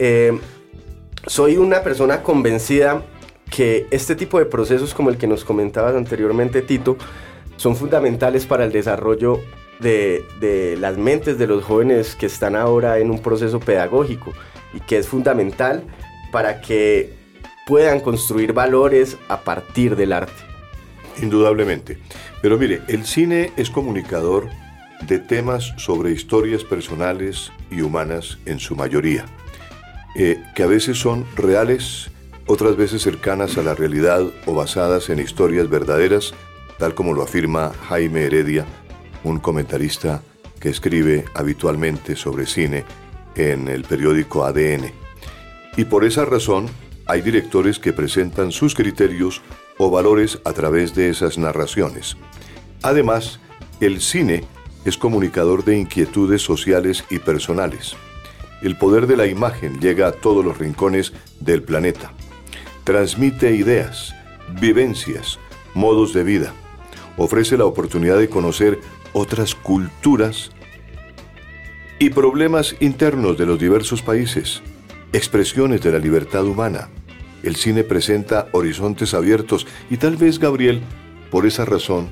[0.00, 0.36] Eh,
[1.24, 3.04] soy una persona convencida
[3.48, 6.96] que este tipo de procesos como el que nos comentabas anteriormente, Tito,
[7.56, 9.38] son fundamentales para el desarrollo
[9.78, 14.32] de, de, las mentes de los jóvenes que están ahora en un proceso pedagógico
[14.74, 15.84] y que es fundamental
[16.32, 17.14] para que
[17.68, 20.55] puedan construir valores a partir del arte.
[21.22, 21.98] Indudablemente.
[22.42, 24.48] Pero mire, el cine es comunicador
[25.02, 29.24] de temas sobre historias personales y humanas en su mayoría,
[30.14, 32.10] eh, que a veces son reales,
[32.46, 36.34] otras veces cercanas a la realidad o basadas en historias verdaderas,
[36.78, 38.64] tal como lo afirma Jaime Heredia,
[39.24, 40.22] un comentarista
[40.60, 42.84] que escribe habitualmente sobre cine
[43.34, 44.92] en el periódico ADN.
[45.76, 46.66] Y por esa razón,
[47.06, 49.42] hay directores que presentan sus criterios
[49.78, 52.16] o valores a través de esas narraciones.
[52.82, 53.40] Además,
[53.80, 54.44] el cine
[54.84, 57.96] es comunicador de inquietudes sociales y personales.
[58.62, 62.12] El poder de la imagen llega a todos los rincones del planeta.
[62.84, 64.14] Transmite ideas,
[64.60, 65.38] vivencias,
[65.74, 66.54] modos de vida.
[67.16, 68.80] Ofrece la oportunidad de conocer
[69.12, 70.50] otras culturas
[71.98, 74.62] y problemas internos de los diversos países,
[75.12, 76.88] expresiones de la libertad humana.
[77.46, 80.82] El cine presenta horizontes abiertos y tal vez, Gabriel,
[81.30, 82.10] por esa razón,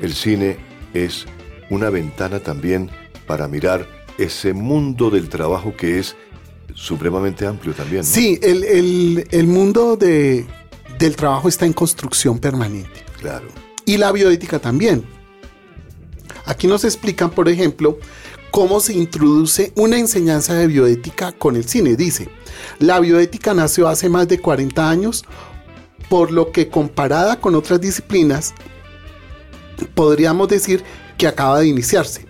[0.00, 0.56] el cine
[0.94, 1.26] es
[1.70, 2.90] una ventana también
[3.28, 3.86] para mirar
[4.18, 6.16] ese mundo del trabajo que es
[6.74, 8.02] supremamente amplio también.
[8.02, 10.44] Sí, el, mundo de,
[10.98, 13.04] del trabajo está en construcción permanente.
[13.20, 13.46] Claro.
[13.84, 15.04] Y la bioética también.
[16.46, 18.00] Aquí nos explican, por ejemplo,
[18.50, 21.96] cómo se introduce una enseñanza de bioética con el cine.
[21.96, 22.28] Dice,
[22.78, 25.24] la bioética nació hace más de 40 años,
[26.08, 28.54] por lo que comparada con otras disciplinas,
[29.94, 30.82] podríamos decir
[31.16, 32.26] que acaba de iniciarse.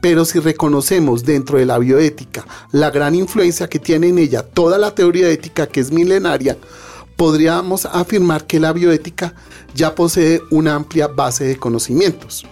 [0.00, 4.78] Pero si reconocemos dentro de la bioética la gran influencia que tiene en ella toda
[4.78, 6.56] la teoría ética que es milenaria,
[7.16, 9.34] podríamos afirmar que la bioética
[9.74, 12.46] ya posee una amplia base de conocimientos.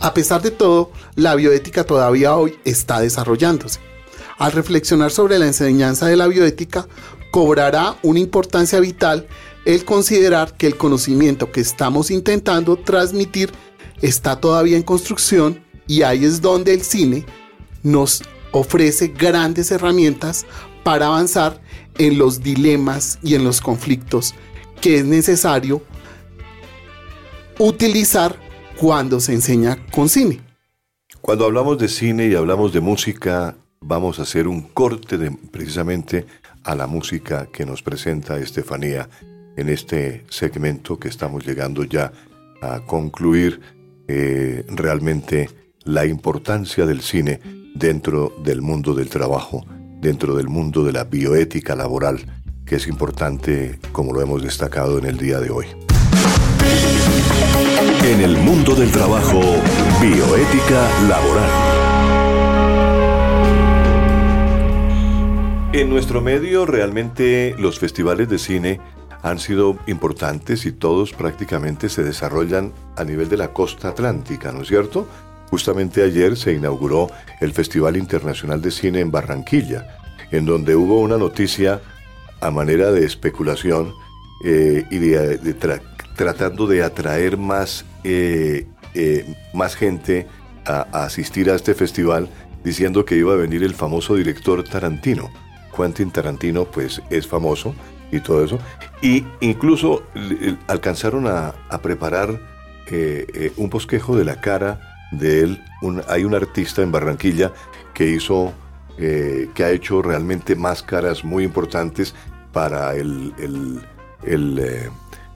[0.00, 3.80] A pesar de todo, la bioética todavía hoy está desarrollándose.
[4.38, 6.86] Al reflexionar sobre la enseñanza de la bioética,
[7.30, 9.26] cobrará una importancia vital
[9.64, 13.50] el considerar que el conocimiento que estamos intentando transmitir
[14.00, 17.26] está todavía en construcción y ahí es donde el cine
[17.82, 20.46] nos ofrece grandes herramientas
[20.84, 21.60] para avanzar
[21.98, 24.34] en los dilemas y en los conflictos
[24.80, 25.82] que es necesario
[27.58, 28.38] utilizar
[28.78, 30.40] cuando se enseña con cine.
[31.20, 36.26] Cuando hablamos de cine y hablamos de música, vamos a hacer un corte de, precisamente
[36.64, 39.08] a la música que nos presenta Estefanía
[39.56, 42.12] en este segmento que estamos llegando ya
[42.60, 43.60] a concluir
[44.08, 45.50] eh, realmente
[45.84, 47.40] la importancia del cine
[47.74, 49.64] dentro del mundo del trabajo,
[50.00, 55.06] dentro del mundo de la bioética laboral, que es importante como lo hemos destacado en
[55.06, 55.85] el día de hoy.
[58.06, 59.40] En el mundo del trabajo,
[60.00, 61.50] bioética laboral.
[65.72, 68.80] En nuestro medio realmente los festivales de cine
[69.24, 74.62] han sido importantes y todos prácticamente se desarrollan a nivel de la costa atlántica, ¿no
[74.62, 75.08] es cierto?
[75.50, 77.08] Justamente ayer se inauguró
[77.40, 79.98] el Festival Internacional de Cine en Barranquilla,
[80.30, 81.80] en donde hubo una noticia
[82.40, 83.92] a manera de especulación
[84.44, 85.54] eh, y de,
[86.16, 90.26] tratando de atraer más, eh, eh, más gente
[90.64, 92.28] a, asistir a este festival,
[92.64, 95.30] diciendo que iba a venir el famoso director Tarantino.
[95.76, 97.74] Quentin Tarantino, pues es famoso
[98.10, 98.58] y todo eso.
[99.02, 100.02] Y incluso
[100.66, 102.40] alcanzaron a, preparar
[103.56, 104.80] un bosquejo de la cara
[105.12, 105.64] de él.
[106.08, 107.52] hay un artista en Barranquilla
[107.94, 108.52] que hizo,
[108.98, 112.14] eh, que ha hecho realmente máscaras muy importantes
[112.52, 113.32] para el,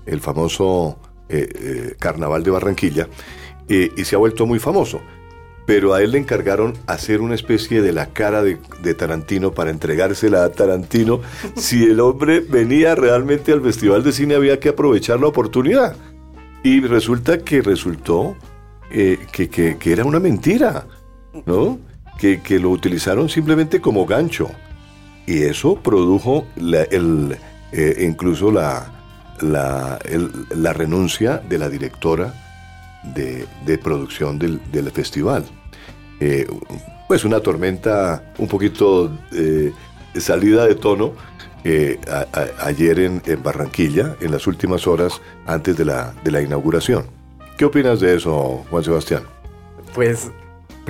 [0.07, 3.09] eh, famoso eh, Carnaval de Barranquilla
[3.69, 5.01] y se ha vuelto muy famoso.
[5.65, 9.71] Pero a él le encargaron hacer una especie de la cara de, de Tarantino para
[9.71, 11.21] entregársela a Tarantino.
[11.55, 15.95] si el hombre venía realmente al Festival de Cine había que aprovechar la oportunidad.
[16.65, 18.37] Y resulta que resultó
[18.91, 20.87] eh, que, era una mentira,
[21.47, 21.79] ¿no?
[22.19, 24.51] Que, lo utilizaron simplemente como gancho.
[25.27, 27.37] Y eso produjo el,
[27.73, 29.00] eh, incluso la,
[29.41, 29.99] la,
[30.73, 32.35] renuncia de la directora
[33.15, 35.45] de, producción del, festival.
[36.21, 36.47] Eh,
[37.09, 39.11] pues una tormenta un poquito
[40.15, 41.15] salida de tono
[42.59, 47.07] ayer en, en, Barranquilla, en las últimas horas antes de la, de la inauguración.
[47.59, 49.25] ¿Qué opinas de eso, Juan Sebastián?
[49.95, 50.31] Pues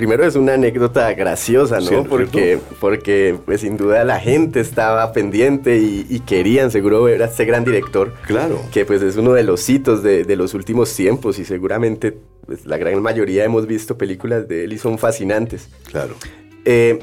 [0.01, 2.03] primero es una anécdota graciosa, ¿no?
[2.05, 7.45] porque, porque pues, sin duda la gente estaba pendiente y, querían seguro ver a este
[7.45, 8.15] gran director.
[8.25, 8.59] Claro.
[8.73, 12.77] Que pues es uno de los hitos de, los últimos tiempos y seguramente pues, la
[12.77, 15.69] gran mayoría hemos visto películas de él y son fascinantes.
[15.91, 16.15] Claro.
[16.65, 16.97] Eh,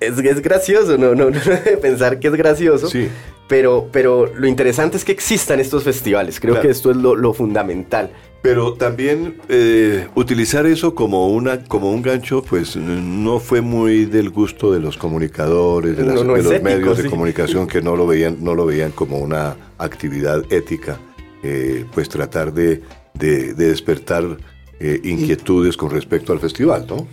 [0.00, 1.14] es, es, gracioso, ¿no?
[1.14, 1.40] No, no,
[1.80, 2.88] pensar que es gracioso.
[2.88, 3.08] Sí.
[3.48, 6.38] Pero, pero lo interesante es que existan estos festivales.
[6.38, 8.10] Creo que esto es lo, fundamental.
[8.48, 14.30] Pero también eh, utilizar eso como una como un gancho, pues no fue muy del
[14.30, 16.24] gusto de los comunicadores, de, los
[16.62, 20.98] medios de comunicación que no lo veían no lo veían como una actividad ética,
[21.42, 22.80] eh, pues tratar de,
[23.12, 24.38] despertar
[24.80, 27.06] eh, inquietudes con respecto al festival, ¿no?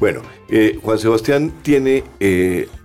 [0.00, 0.22] Bueno,
[0.82, 2.02] Juan Sebastián tiene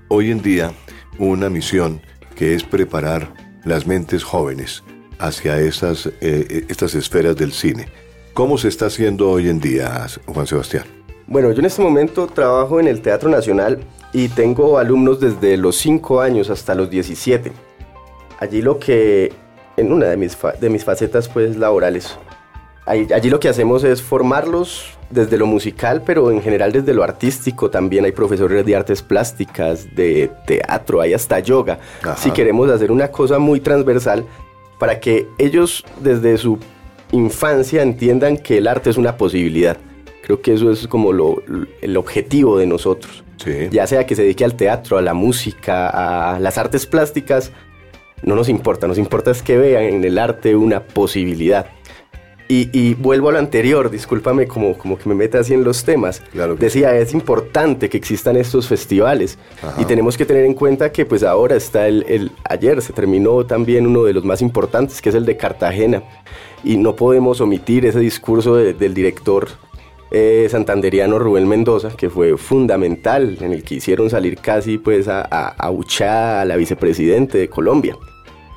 [0.07, 0.71] hoy en día
[1.17, 1.99] una misión
[2.35, 3.33] que es preparar
[3.65, 4.83] las mentes jóvenes
[5.19, 7.87] hacia esas, eh, estas esferas del cine.
[8.33, 10.85] ¿Cómo se está haciendo hoy en día, Juan Sebastián?
[11.25, 13.79] Bueno, yo en este momento trabajo en el Teatro Nacional
[14.13, 17.51] y tengo alumnos desde los 5 años hasta los 17.
[18.39, 19.33] Allí lo que,
[19.75, 22.15] en una de mis, de mis facetas pues laborales,
[22.85, 27.69] allí lo que hacemos es formarlos desde lo musical, pero en general desde lo artístico
[27.69, 31.79] también hay profesores de artes plásticas, de teatro, hay hasta yoga.
[32.17, 34.25] Si queremos hacer una cosa muy transversal
[34.79, 36.59] para que ellos desde su
[37.11, 39.77] infancia entiendan que el arte es una posibilidad.
[40.23, 41.41] Creo que eso es como lo,
[41.81, 43.23] el objetivo de nosotros.
[43.71, 47.53] Ya sea que se dedique al teatro, a la música, a las artes plásticas,
[48.23, 51.67] no nos importa, nos importa es que vean en el arte una posibilidad.
[52.49, 56.23] Y, vuelvo a lo anterior, discúlpame como, como que me meta así en los temas.
[56.57, 59.37] Decía, es importante que existan estos festivales
[59.77, 63.85] y tenemos que tener en cuenta que pues ahora está el, ayer se terminó también
[63.85, 66.03] uno de los más importantes, que es el de Cartagena.
[66.63, 69.49] Y no podemos omitir ese discurso del director
[70.11, 75.21] eh, santanderiano Rubén Mendoza, que fue fundamental, en el que hicieron salir casi pues a,
[75.21, 77.97] a, a a la vicepresidente de Colombia.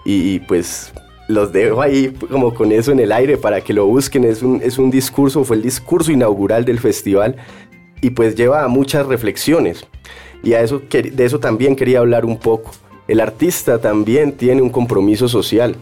[0.04, 0.92] y pues
[1.30, 4.24] los dejo ahí como con eso en el aire para que lo busquen.
[4.24, 7.36] Es un, es un discurso, fue el discurso inaugural del festival
[8.00, 9.86] y pues lleva a muchas reflexiones.
[10.42, 12.72] Y a eso, de eso también quería hablar un poco.
[13.08, 15.76] El artista también tiene un compromiso social.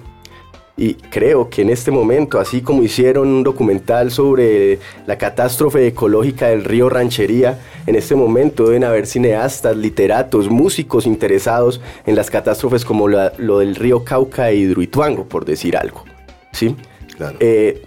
[0.79, 6.47] Y creo que en este momento, así como hicieron un documental sobre la catástrofe ecológica
[6.47, 12.85] del río Ranchería, en este momento deben haber cineastas, literatos, músicos interesados en las catástrofes
[12.85, 16.05] como lo del río Cauca e Hidroituango, por decir algo.
[16.53, 16.77] ¿sí?
[17.41, 17.83] Eh,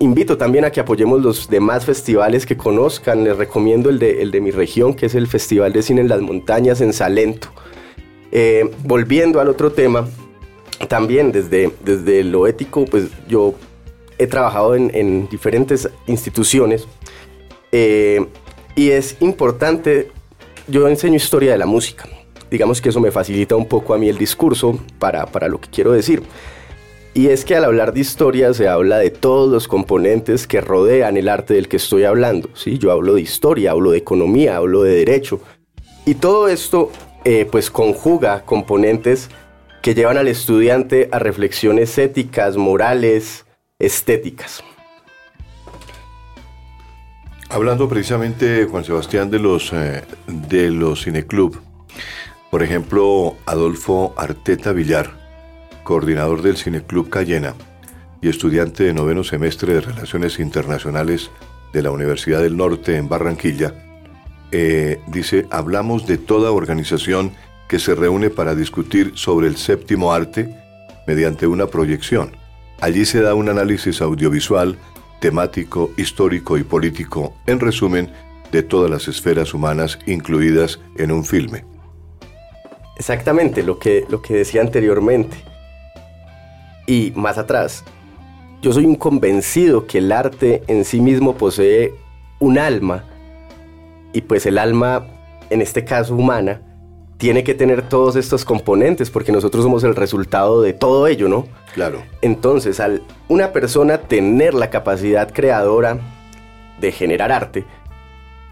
[0.00, 3.24] invito también a que apoyemos los demás festivales que conozcan.
[3.24, 6.08] Les recomiendo el de, el de mi región, que es el Festival de Cine en
[6.08, 7.48] las Montañas en Salento.
[8.32, 10.06] Eh, volviendo al otro tema,
[10.88, 13.54] también desde, desde lo ético, pues yo
[14.18, 16.86] he trabajado en, diferentes instituciones
[17.72, 18.24] eh,
[18.76, 20.10] y es importante,
[20.68, 22.08] yo enseño historia de la música,
[22.50, 25.68] digamos que eso me facilita un poco a mí el discurso para, para lo que
[25.70, 26.22] quiero decir.
[27.16, 31.16] Y es que al hablar de historia se habla de todos los componentes que rodean
[31.16, 32.48] el arte del que estoy hablando.
[32.54, 32.76] ¿sí?
[32.76, 35.40] Yo hablo de historia, hablo de economía, hablo de derecho.
[36.06, 36.90] Y todo esto
[37.24, 39.30] eh, pues conjuga componentes
[39.84, 43.44] que llevan al estudiante a reflexiones éticas, morales,
[43.78, 44.64] estéticas.
[47.50, 51.60] Hablando precisamente, Juan Sebastián, de los, eh, de los cineclub,
[52.50, 55.10] por ejemplo, Adolfo Arteta Villar,
[55.82, 57.54] coordinador del Cineclub Cayena
[58.22, 61.30] y estudiante de noveno semestre de Relaciones Internacionales
[61.74, 63.74] de la Universidad del Norte en Barranquilla,
[64.50, 67.32] eh, dice, hablamos de toda organización
[67.68, 70.54] que se reúne para discutir sobre el séptimo arte
[71.06, 72.36] mediante una proyección.
[72.80, 74.76] Allí se da un análisis audiovisual,
[75.20, 78.12] temático, histórico y político, en resumen,
[78.52, 81.64] de todas las esferas humanas incluidas en un filme.
[82.96, 85.36] Exactamente, lo que, lo que decía anteriormente.
[86.86, 87.84] Y más atrás,
[88.62, 91.94] yo soy un convencido que el arte en sí mismo posee
[92.38, 93.04] un alma.
[94.12, 95.06] Y pues el alma,
[95.50, 96.60] en este caso humana,
[97.24, 101.46] tiene que tener todos estos componentes porque nosotros somos el resultado de todo ello, ¿no?
[101.72, 102.02] Claro.
[102.20, 106.00] Entonces, al una persona tener la capacidad creadora
[106.78, 107.64] de generar arte,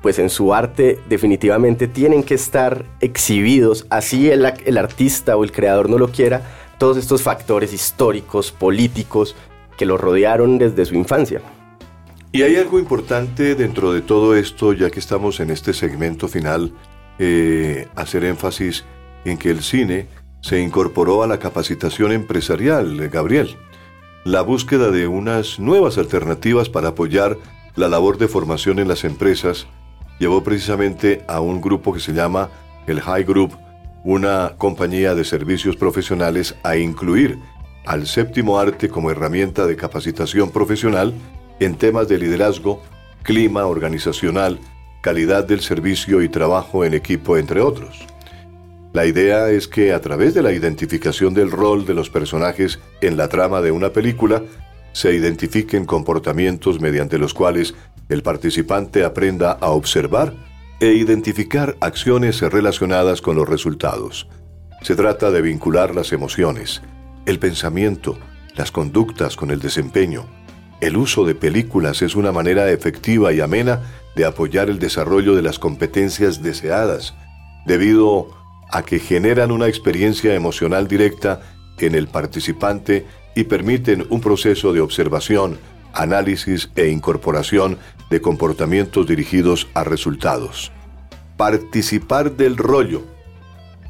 [0.00, 5.52] pues en su arte definitivamente tienen que estar exhibidos, así el, el artista o el
[5.52, 6.40] creador no lo quiera,
[6.78, 9.36] todos estos factores históricos, políticos,
[9.76, 11.42] que lo rodearon desde su infancia.
[12.34, 16.72] Y hay algo importante dentro de todo esto, ya que estamos en este segmento final,
[17.18, 18.84] eh, hacer énfasis
[19.24, 20.08] en que el cine
[20.40, 23.56] se incorporó a la capacitación empresarial, Gabriel.
[24.24, 27.38] La búsqueda de unas nuevas alternativas para apoyar
[27.76, 29.66] la labor de formación en las empresas
[30.18, 32.50] llevó precisamente a un grupo que se llama
[32.86, 33.56] el High Group,
[34.04, 37.38] una compañía de servicios profesionales a incluir
[37.86, 41.14] al séptimo arte como herramienta de capacitación profesional
[41.60, 42.82] en temas de liderazgo,
[43.22, 44.58] clima organizacional,
[45.02, 48.06] calidad del servicio y trabajo en equipo, entre otros.
[48.94, 53.16] La idea es que a través de la identificación del rol de los personajes en
[53.16, 54.42] la trama de una película,
[54.92, 57.74] se identifiquen comportamientos mediante los cuales
[58.08, 60.34] el participante aprenda a observar
[60.78, 64.28] e identificar acciones relacionadas con los resultados.
[64.82, 66.82] Se trata de vincular las emociones,
[67.26, 68.18] el pensamiento,
[68.54, 70.26] las conductas con el desempeño.
[70.80, 73.80] El uso de películas es una manera efectiva y amena
[74.14, 77.14] de apoyar el desarrollo de las competencias deseadas,
[77.66, 78.28] debido
[78.70, 81.40] a que generan una experiencia emocional directa
[81.78, 85.58] en el participante y permiten un proceso de observación,
[85.92, 87.78] análisis e incorporación
[88.10, 90.72] de comportamientos dirigidos a resultados.
[91.36, 93.02] Participar del rollo.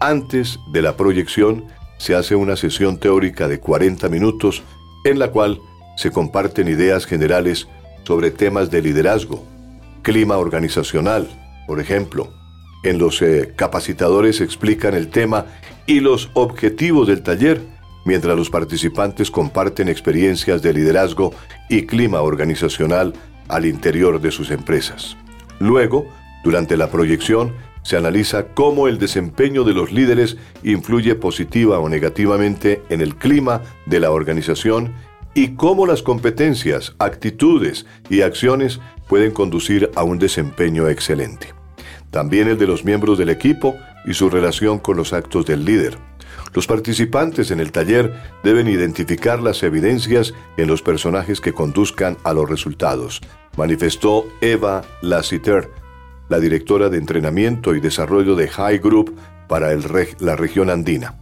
[0.01, 1.65] Antes de la proyección
[1.99, 4.63] se hace una sesión teórica de 40 minutos
[5.05, 5.61] en la cual
[5.97, 7.69] se comparten ideas generales
[8.05, 9.45] sobre temas de liderazgo,
[10.03, 11.29] clima organizacional,
[11.67, 12.33] por ejemplo.
[12.85, 15.47] En los eh, capacitadores explican el tema
[15.87, 17.61] y los objetivos del taller
[18.05, 21.33] mientras los participantes comparten experiencias de liderazgo
[21.69, 23.13] y clima organizacional
[23.49, 25.17] al interior de sus empresas.
[25.61, 26.07] Luego,
[26.45, 32.83] durante la proyección, se analiza cómo el desempeño de los líderes influye positiva o negativamente
[32.91, 34.93] en el clima de la organización
[35.35, 41.55] y cómo las competencias, actitudes y acciones pueden conducir a un desempeño excelente.
[42.11, 45.97] También el de los miembros del equipo y su relación con los actos del líder.
[46.55, 52.35] Los participantes en el taller deben identificar las evidencias en los personajes que conduzcan a
[52.35, 53.23] los resultados,
[53.57, 55.71] manifestó Eva Lassiter,
[56.29, 59.17] la directora de entrenamiento y desarrollo de High Group
[59.49, 59.75] para
[60.19, 61.15] la región andina.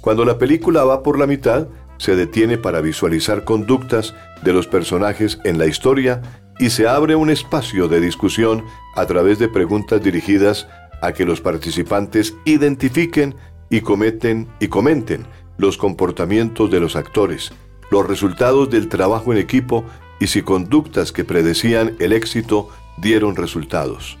[0.00, 1.68] Cuando la película va por la mitad,
[1.98, 6.22] se detiene para visualizar conductas de los personajes en la historia
[6.58, 10.68] y se abre un espacio de discusión a través de preguntas dirigidas
[11.02, 13.34] a que los participantes identifiquen
[13.68, 15.26] y cometen y comenten
[15.58, 17.52] los comportamientos de los actores,
[17.90, 19.84] los resultados del trabajo en equipo
[20.20, 22.68] y si conductas que predecían el éxito
[22.98, 24.18] dieron resultados.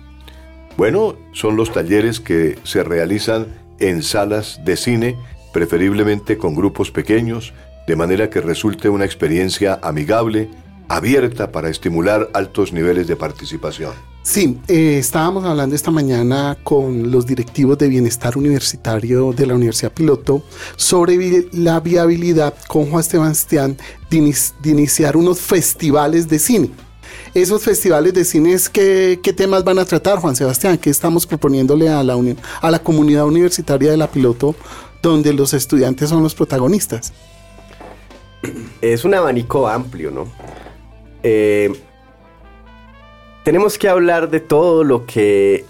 [0.76, 3.46] Bueno, son los talleres que se realizan
[3.78, 5.16] en salas de cine,
[5.56, 7.54] preferiblemente con grupos pequeños,
[7.86, 10.50] de manera que resulte una experiencia amigable,
[10.86, 13.92] abierta para estimular altos niveles de participación.
[14.22, 19.94] Sí, eh, estábamos hablando esta mañana con los directivos de bienestar universitario de la Universidad
[19.94, 20.42] Piloto
[20.76, 23.78] sobre la viabilidad con Juan Sebastián
[24.10, 24.34] de,
[24.70, 26.70] iniciar unos festivales de cine.
[27.32, 30.76] Esos festivales de cine, ¿qué, ¿qué, temas van a tratar, Juan Sebastián?
[30.76, 32.18] ¿Qué estamos proponiéndole a la,
[32.60, 34.54] a la comunidad universitaria de la Piloto,
[35.08, 37.12] donde los estudiantes son los protagonistas?
[38.80, 40.26] Es un abanico amplio, ¿no?
[41.22, 41.72] Eh,
[43.44, 45.64] tenemos que hablar de todo lo que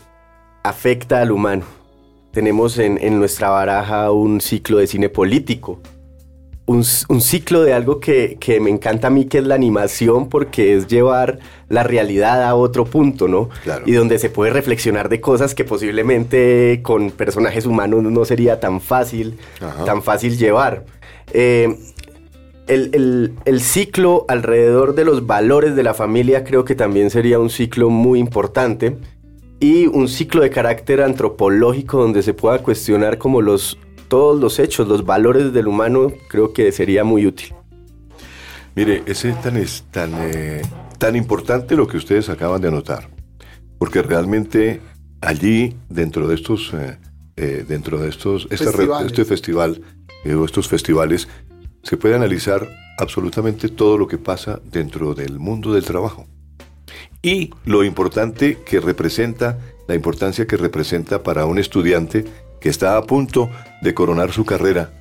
[0.63, 1.65] afecta al humano.
[2.33, 5.81] Tenemos en, nuestra baraja un ciclo de cine político,
[6.67, 10.89] un, ciclo de algo que, me encanta a mí, que es la animación, porque es
[10.89, 11.39] llevar
[11.69, 13.49] la realidad a otro punto, ¿no?
[13.87, 18.81] Y donde se puede reflexionar de cosas que posiblemente con personajes humanos no sería tan
[18.81, 19.39] fácil,
[19.85, 20.85] tan fácil llevar.
[21.33, 21.77] Eh,
[22.67, 27.91] el, ciclo alrededor de los valores de la familia creo que también sería un ciclo
[27.91, 28.97] muy importante
[29.61, 33.79] y un ciclo de carácter antropológico donde se pueda cuestionar como los
[34.09, 37.55] todos los hechos, los valores del humano, creo que sería muy útil.
[38.75, 40.63] Mire, ese tan, es tan, eh,
[40.99, 43.09] tan importante lo que ustedes acaban de anotar,
[43.79, 44.81] porque realmente
[45.21, 46.99] allí, dentro de estos, eh,
[47.37, 49.83] eh, dentro de estos, este festival,
[50.25, 51.29] o estos festivales,
[51.83, 56.27] se puede analizar absolutamente todo lo que pasa dentro del mundo del trabajo.
[57.23, 62.25] Y lo importante que representa, la importancia que representa para un estudiante
[62.61, 63.51] que está a punto
[63.83, 64.93] de coronar su carrera,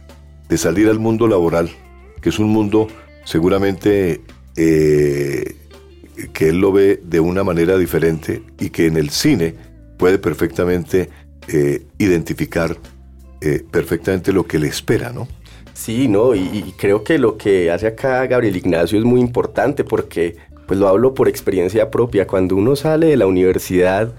[0.50, 1.70] de salir al mundo laboral,
[2.22, 2.88] que es un mundo
[3.24, 4.22] seguramente
[4.56, 5.56] eh,
[6.34, 9.56] que él lo ve de una manera diferente y que en el cine
[9.98, 11.10] puede perfectamente
[11.48, 12.78] eh, identificar
[13.42, 15.28] eh, perfectamente lo que le espera, ¿no?
[15.74, 20.38] Sí, no, y, creo que lo que hace acá Gabriel Ignacio es muy importante porque,
[20.68, 24.14] pues lo hablo por experiencia propia, cuando uno sale de la universidad,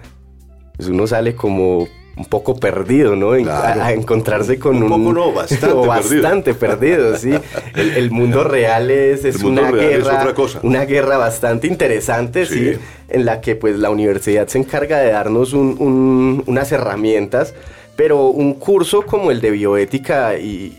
[0.77, 3.33] pues uno sale como un poco perdido, ¿no?
[3.33, 4.85] A, encontrarse con un...
[4.85, 6.23] Un poco no, bastante perdido.
[6.23, 7.33] Bastante perdido, sí.
[7.75, 10.21] El, mundo real es, es una guerra...
[10.21, 10.61] otra cosa.
[10.63, 12.73] Una guerra bastante interesante, sí.
[13.09, 17.55] en la que pues la universidad se encarga de darnos unas herramientas,
[17.97, 20.79] pero un curso como el de bioética y,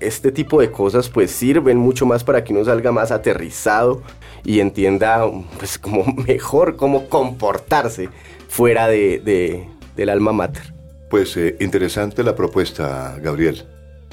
[0.00, 4.02] este tipo de cosas pues sirven mucho más para que uno salga más aterrizado
[4.44, 5.26] y entienda
[5.58, 8.08] pues como mejor cómo comportarse
[8.48, 9.68] fuera de,
[9.98, 10.72] del alma mater.
[11.10, 13.64] Pues eh, interesante la propuesta, Gabriel.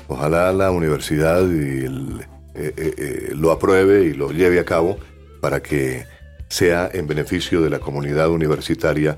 [0.08, 2.20] Ojalá la universidad eh,
[2.56, 4.98] eh, lo apruebe y lo lleve a cabo
[5.42, 6.06] para que
[6.50, 9.18] sea en beneficio de la comunidad universitaria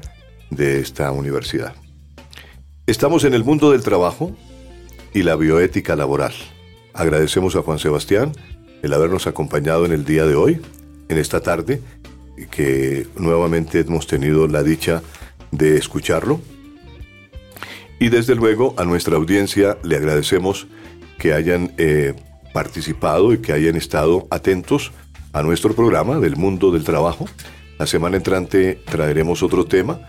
[0.49, 1.74] de esta universidad.
[2.86, 4.36] Estamos en el mundo del trabajo
[5.13, 6.34] y la bioética laboral.
[6.93, 8.34] Agradecemos a Juan Sebastián
[8.82, 10.61] el habernos acompañado en el día de hoy,
[11.09, 11.82] en esta tarde,
[12.51, 15.01] que nuevamente hemos tenido la dicha
[15.51, 16.41] de escucharlo.
[18.00, 20.68] Y desde luego a nuestra audiencia le agradecemos
[21.18, 22.14] que hayan eh,
[22.54, 24.91] participado y que hayan estado atentos
[25.34, 27.26] a nuestro programa del mundo del trabajo.
[27.80, 30.00] La semana entrante traeremos otro tema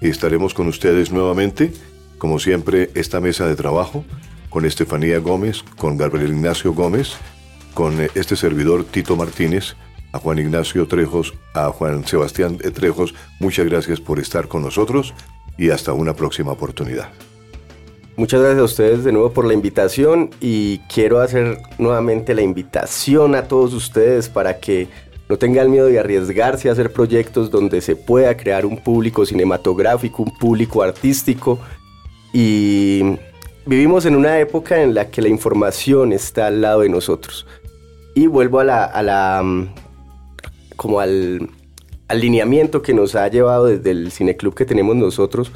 [0.00, 1.72] y estaremos con ustedes nuevamente,
[2.18, 4.04] como siempre, esta mesa de trabajo
[4.50, 7.14] con Estefanía Gómez, con Gabriel Ignacio Gómez,
[7.72, 9.74] con eh, este servidor Tito Martínez,
[10.12, 15.14] a Juan Ignacio Trejos, a Juan Sebastián Trejos, muchas gracias por estar con nosotros
[15.58, 17.08] y hasta una próxima oportunidad.
[18.16, 23.34] Muchas gracias a ustedes de nuevo por la invitación y quiero hacer nuevamente la invitación
[23.34, 24.88] a todos ustedes para que
[25.28, 30.24] no tengan miedo de arriesgarse a hacer proyectos donde se pueda crear un público cinematográfico,
[30.24, 31.58] un público artístico
[32.34, 33.16] y
[33.64, 37.46] Vivimos en una época en la que la información está al lado de nosotros.
[38.12, 39.74] Y vuelvo a la, a la mm,
[40.74, 41.48] como al
[42.12, 45.50] alineamiento que nos ha llevado desde el cineclub que tenemos nosotros,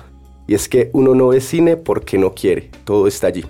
[0.47, 3.45] y es que uno no ve cine porque no quiere, todo está allí.